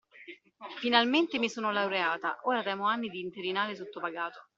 [0.79, 4.47] Finalmente mi sono laureata, ora temo anni di interinale sottopagato.